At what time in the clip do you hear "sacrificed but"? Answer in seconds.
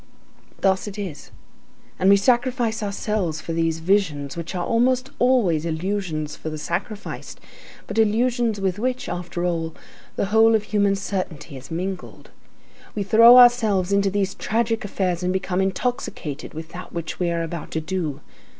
6.57-7.99